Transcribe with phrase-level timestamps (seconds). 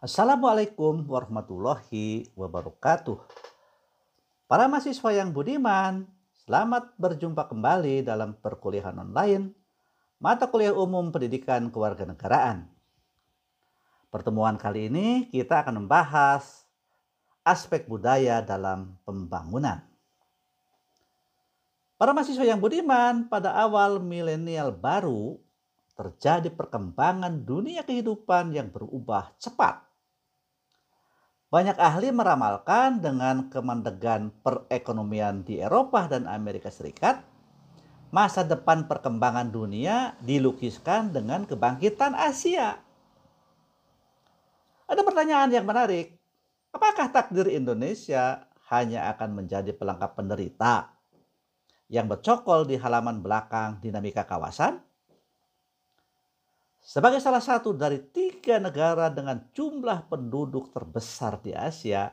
[0.00, 3.20] Assalamualaikum warahmatullahi wabarakatuh.
[4.48, 6.08] Para mahasiswa yang budiman,
[6.40, 9.52] selamat berjumpa kembali dalam perkuliahan online
[10.16, 12.64] mata kuliah umum pendidikan kewarganegaraan.
[14.08, 16.64] Pertemuan kali ini kita akan membahas
[17.44, 19.84] aspek budaya dalam pembangunan.
[22.00, 25.36] Para mahasiswa yang budiman, pada awal milenial baru
[25.92, 29.89] terjadi perkembangan dunia kehidupan yang berubah cepat
[31.50, 37.26] banyak ahli meramalkan dengan kemandegan perekonomian di Eropa dan Amerika Serikat,
[38.14, 42.78] masa depan perkembangan dunia dilukiskan dengan kebangkitan Asia.
[44.86, 46.14] Ada pertanyaan yang menarik.
[46.70, 50.94] Apakah takdir Indonesia hanya akan menjadi pelengkap penderita
[51.90, 54.78] yang bercokol di halaman belakang dinamika kawasan?
[56.80, 62.08] Sebagai salah satu dari tiga negara dengan jumlah penduduk terbesar di Asia,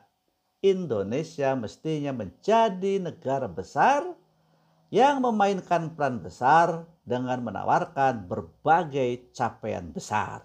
[0.60, 4.04] Indonesia mestinya menjadi negara besar
[4.92, 10.44] yang memainkan peran besar dengan menawarkan berbagai capaian besar.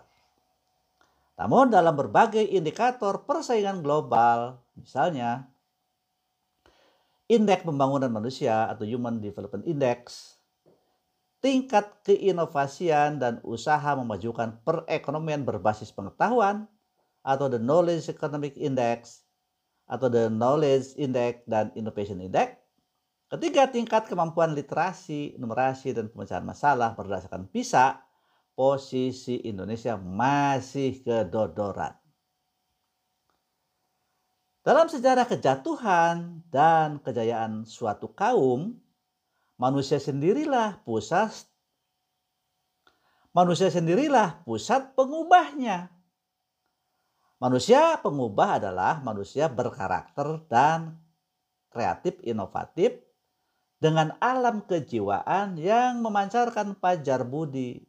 [1.39, 5.51] Namun dalam berbagai indikator persaingan global, misalnya
[7.27, 10.37] Indeks Pembangunan Manusia atau Human Development Index
[11.43, 16.71] tingkat keinovasian dan usaha memajukan perekonomian berbasis pengetahuan
[17.27, 19.27] atau the Knowledge Economic Index
[19.91, 22.63] atau the Knowledge Index dan Innovation Index.
[23.27, 27.97] Ketiga, tingkat kemampuan literasi, numerasi, dan pemecahan masalah berdasarkan PISA,
[28.53, 31.97] posisi Indonesia masih kedodoran.
[34.63, 38.82] Dalam sejarah kejatuhan dan kejayaan suatu kaum,
[39.61, 41.53] Manusia sendirilah pusat
[43.33, 45.89] manusia sendirilah pusat pengubahnya.
[47.41, 50.95] Manusia pengubah adalah manusia berkarakter dan
[51.73, 53.03] kreatif inovatif
[53.83, 57.83] dengan alam kejiwaan yang memancarkan pajar budi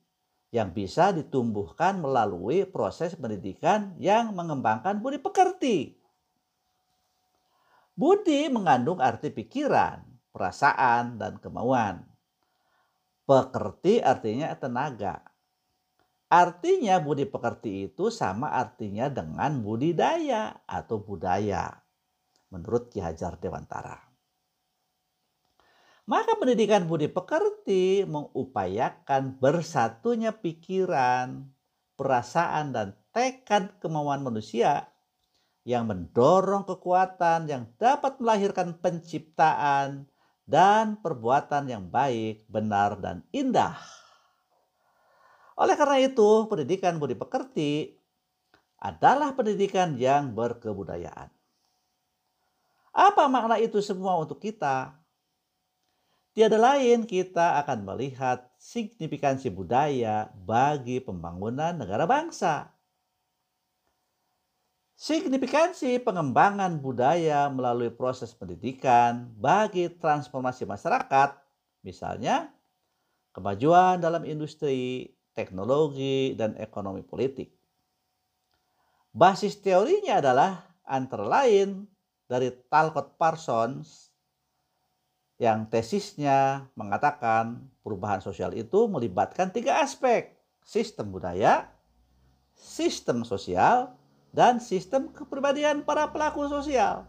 [0.49, 5.97] yang bisa ditumbuhkan melalui proses pendidikan yang mengembangkan budi pekerti.
[7.93, 10.01] Budi mengandung arti pikiran,
[10.33, 12.03] perasaan, dan kemauan.
[13.23, 15.21] Pekerti artinya tenaga.
[16.27, 21.69] Artinya budi pekerti itu sama artinya dengan budidaya atau budaya.
[22.49, 24.01] Menurut Ki Hajar Dewantara.
[26.03, 31.47] Maka pendidikan budi pekerti mengupayakan bersatunya pikiran,
[31.95, 34.91] perasaan, dan tekad kemauan manusia
[35.63, 40.11] yang mendorong kekuatan yang dapat melahirkan penciptaan
[40.43, 43.79] dan perbuatan yang baik, benar, dan indah.
[45.55, 47.95] Oleh karena itu, pendidikan budi pekerti
[48.83, 51.31] adalah pendidikan yang berkebudayaan.
[52.93, 54.93] Apa makna itu semua untuk kita?
[56.33, 62.73] Tiada lain kita akan melihat signifikansi budaya bagi pembangunan negara bangsa.
[64.93, 71.33] Signifikansi pengembangan budaya melalui proses pendidikan bagi transformasi masyarakat,
[71.81, 72.53] misalnya
[73.33, 77.49] kemajuan dalam industri, teknologi, dan ekonomi politik.
[79.13, 80.51] Basis teorinya adalah
[80.85, 81.89] antara lain
[82.29, 84.13] dari Talcott Parsons
[85.41, 91.69] yang tesisnya mengatakan perubahan sosial itu melibatkan tiga aspek, sistem budaya,
[92.53, 93.93] sistem sosial,
[94.33, 97.05] dan sistem kepribadian para pelaku sosial.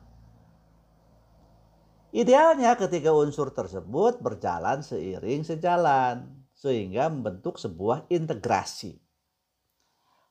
[2.15, 9.03] Idealnya ketiga unsur tersebut berjalan seiring sejalan sehingga membentuk sebuah integrasi.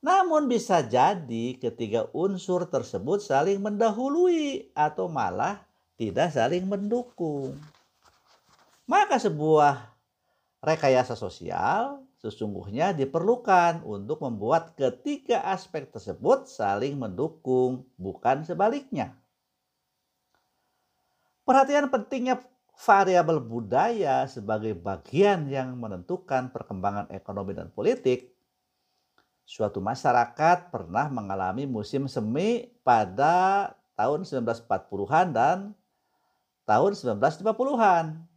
[0.00, 5.60] Namun bisa jadi ketiga unsur tersebut saling mendahului atau malah
[6.00, 7.56] tidak saling mendukung.
[8.84, 9.96] Maka sebuah
[10.60, 19.12] rekayasa sosial sesungguhnya diperlukan untuk membuat ketiga aspek tersebut saling mendukung, bukan sebaliknya.
[21.44, 22.40] Perhatian pentingnya
[22.80, 28.32] variabel budaya sebagai bagian yang menentukan perkembangan ekonomi dan politik.
[29.44, 35.58] Suatu masyarakat pernah mengalami musim semi pada tahun 1940-an dan
[36.64, 38.33] tahun 1950-an.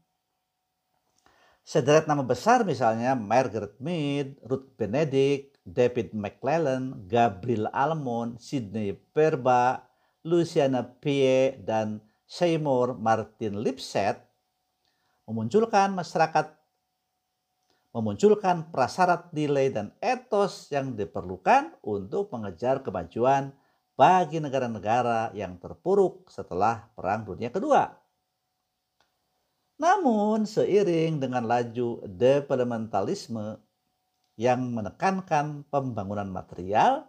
[1.68, 9.84] Sederet nama besar misalnya Margaret Mead, Ruth Benedict, David McClellan, Gabriel Almond, Sidney Perba,
[10.24, 14.16] Luciana Pie, dan Seymour Martin Lipset
[15.28, 16.56] memunculkan masyarakat
[17.92, 23.52] memunculkan prasarat nilai dan etos yang diperlukan untuk mengejar kemajuan
[24.00, 28.06] bagi negara-negara yang terpuruk setelah Perang Dunia Kedua.
[29.77, 33.62] Namun, seiring dengan laju developmentalisme
[34.33, 37.06] yang menekankan pembangunan material,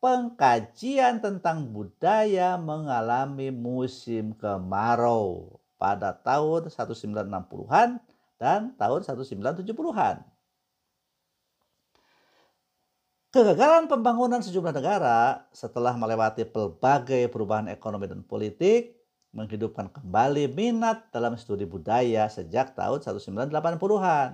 [0.00, 8.00] pengkajian tentang budaya mengalami musim kemarau pada tahun 1960-an
[8.40, 10.24] dan tahun 1970-an.
[13.32, 19.01] Kegagalan pembangunan sejumlah negara setelah melewati pelbagai perubahan ekonomi dan politik
[19.32, 24.30] menghidupkan kembali minat dalam studi budaya sejak tahun 1980-an.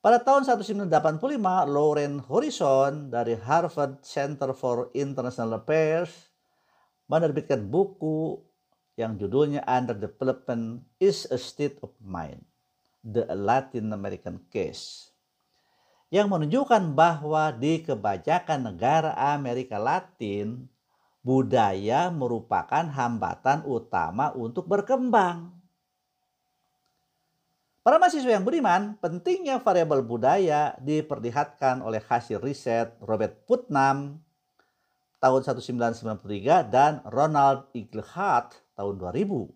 [0.00, 1.38] Pada tahun 1985,
[1.70, 6.10] Lauren Horizon dari Harvard Center for International Affairs
[7.06, 8.40] menerbitkan buku
[8.98, 12.42] yang judulnya Under Development is a State of Mind,
[13.06, 15.10] The Latin American Case
[16.10, 20.66] yang menunjukkan bahwa di kebanyakan negara Amerika Latin,
[21.20, 25.52] budaya merupakan hambatan utama untuk berkembang.
[27.80, 34.20] Para mahasiswa yang beriman, pentingnya variabel budaya diperlihatkan oleh hasil riset Robert Putnam
[35.16, 39.48] tahun 1993 dan Ronald Eaglehart tahun 2000.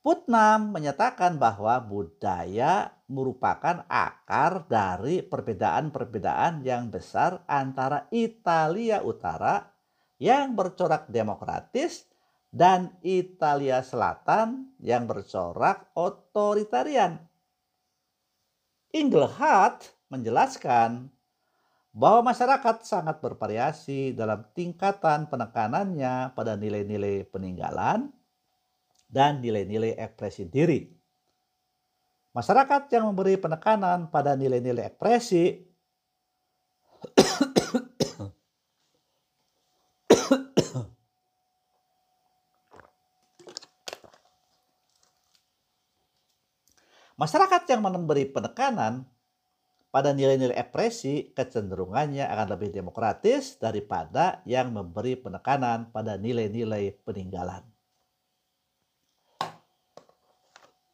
[0.00, 9.69] Putnam menyatakan bahwa budaya merupakan akar dari perbedaan-perbedaan yang besar antara Italia Utara
[10.20, 12.04] yang bercorak demokratis
[12.52, 17.18] dan Italia Selatan yang bercorak otoritarian.
[18.92, 21.08] Engelhardt menjelaskan
[21.90, 28.12] bahwa masyarakat sangat bervariasi dalam tingkatan penekanannya pada nilai-nilai peninggalan,
[29.10, 30.86] dan nilai-nilai ekspresi diri.
[32.30, 35.66] Masyarakat yang memberi penekanan pada nilai-nilai ekspresi
[47.20, 49.04] Masyarakat yang memberi penekanan
[49.92, 57.60] pada nilai-nilai ekspresi kecenderungannya akan lebih demokratis daripada yang memberi penekanan pada nilai-nilai peninggalan.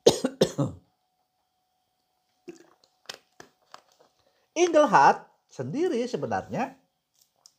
[4.66, 6.74] Engelhardt sendiri sebenarnya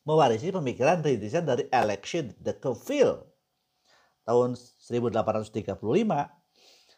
[0.04, 3.24] mewarisi pemikiran rintisan dari Alexis de Tocqueville
[4.28, 6.36] tahun 1835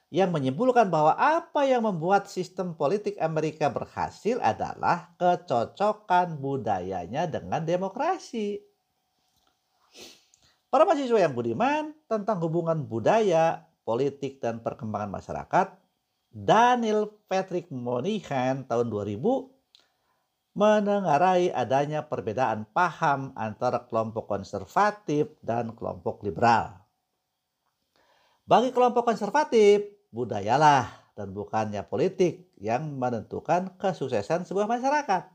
[0.10, 8.58] yang menyimpulkan bahwa apa yang membuat sistem politik Amerika berhasil adalah kecocokan budayanya dengan demokrasi.
[10.70, 15.78] Para mahasiswa yang budiman tentang hubungan budaya, politik, dan perkembangan masyarakat,
[16.30, 19.18] Daniel Patrick Moynihan tahun 2000
[20.54, 26.86] menengarai adanya perbedaan paham antara kelompok konservatif dan kelompok liberal.
[28.50, 35.28] Bagi kelompok konservatif, budayalah dan bukannya politik yang menentukan kesuksesan sebuah masyarakat.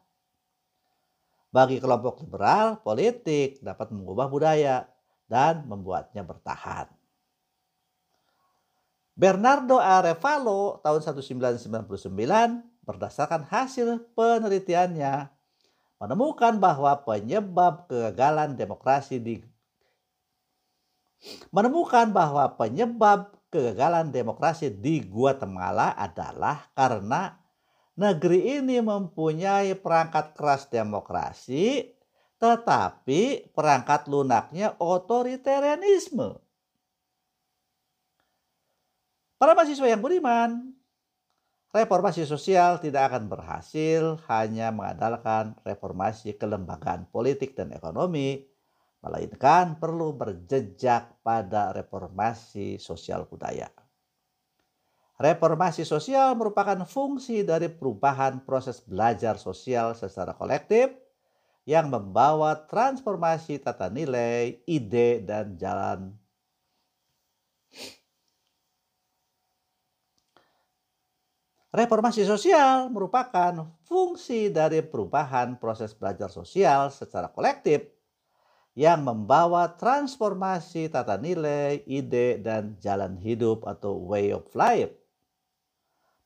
[1.54, 4.90] Bagi kelompok liberal, politik dapat mengubah budaya
[5.30, 6.90] dan membuatnya bertahan.
[9.14, 12.10] Bernardo Arevalo tahun 1999
[12.82, 15.30] berdasarkan hasil penelitiannya
[16.02, 19.38] menemukan bahwa penyebab kegagalan demokrasi di
[21.54, 27.38] menemukan bahwa penyebab kegagalan demokrasi di Guatemala adalah karena
[27.94, 31.94] negeri ini mempunyai perangkat keras demokrasi
[32.42, 36.34] tetapi perangkat lunaknya otoritarianisme.
[39.38, 40.74] Para mahasiswa yang beriman,
[41.74, 48.46] Reformasi sosial tidak akan berhasil hanya mengandalkan reformasi kelembagaan politik dan ekonomi,
[49.04, 53.68] melainkan perlu berjejak pada reformasi sosial budaya.
[55.20, 60.90] Reformasi sosial merupakan fungsi dari perubahan proses belajar sosial secara kolektif
[61.68, 66.16] yang membawa transformasi tata nilai, ide, dan jalan
[71.74, 73.50] Reformasi sosial merupakan
[73.82, 77.93] fungsi dari perubahan proses belajar sosial secara kolektif
[78.74, 84.90] yang membawa transformasi tata nilai, ide, dan jalan hidup atau way of life.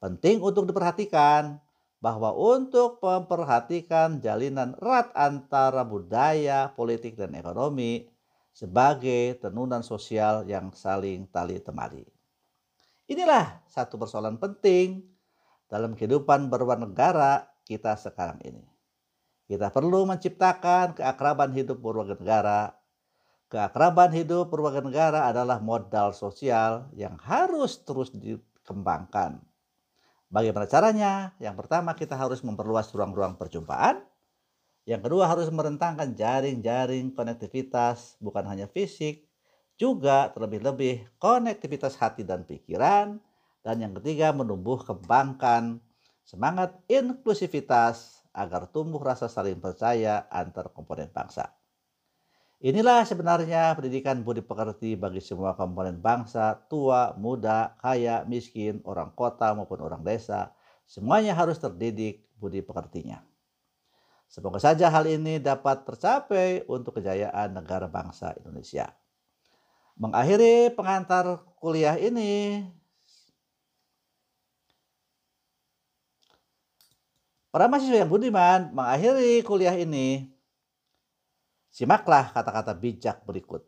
[0.00, 1.60] Penting untuk diperhatikan
[1.98, 8.08] bahwa untuk memperhatikan jalinan erat antara budaya, politik, dan ekonomi
[8.54, 12.06] sebagai tenunan sosial yang saling tali temali.
[13.08, 15.00] Inilah satu persoalan penting
[15.64, 18.67] dalam kehidupan bernegara kita sekarang ini.
[19.48, 22.76] Kita perlu menciptakan keakraban hidup berwarga negara.
[23.48, 29.40] Keakraban hidup berwarga negara adalah modal sosial yang harus terus dikembangkan.
[30.28, 31.32] Bagaimana caranya?
[31.40, 34.04] Yang pertama kita harus memperluas ruang-ruang perjumpaan.
[34.84, 39.24] Yang kedua harus merentangkan jaring-jaring konektivitas bukan hanya fisik,
[39.80, 43.16] juga terlebih-lebih konektivitas hati dan pikiran.
[43.64, 45.80] Dan yang ketiga menumbuh kembangkan
[46.28, 51.50] semangat inklusivitas agar tumbuh rasa saling percaya antar komponen bangsa.
[52.58, 59.54] Inilah sebenarnya pendidikan budi pekerti bagi semua komponen bangsa, tua, muda, kaya, miskin, orang kota
[59.54, 60.50] maupun orang desa.
[60.82, 63.22] Semuanya harus terdidik budi pekertinya.
[64.26, 68.90] Semoga saja hal ini dapat tercapai untuk kejayaan negara bangsa Indonesia.
[69.94, 72.62] Mengakhiri pengantar kuliah ini,
[77.48, 80.28] Para mahasiswa yang budiman mengakhiri kuliah ini,
[81.72, 83.64] simaklah kata-kata bijak berikut.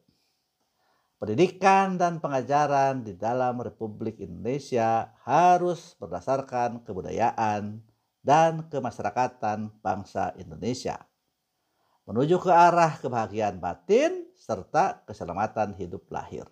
[1.17, 7.81] Pendidikan dan pengajaran di dalam Republik Indonesia harus berdasarkan kebudayaan
[8.21, 11.01] dan kemasyarakatan bangsa Indonesia.
[12.05, 16.49] Menuju ke arah kebahagiaan batin serta keselamatan hidup lahir.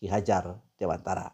[0.00, 1.32] Ki Hajar Dewantara.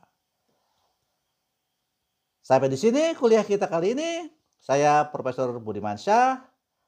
[2.42, 4.43] Sampai di sini kuliah kita kali ini.
[4.64, 6.40] Saya Profesor Budiman Syah,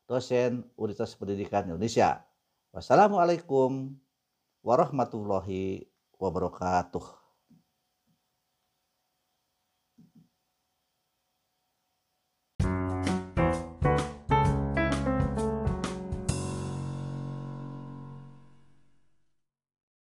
[0.09, 2.25] dosen Universitas Pendidikan Indonesia.
[2.73, 3.93] Wassalamualaikum
[4.65, 5.85] warahmatullahi
[6.17, 7.26] wabarakatuh.